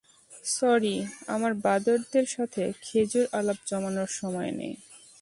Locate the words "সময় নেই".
4.19-4.73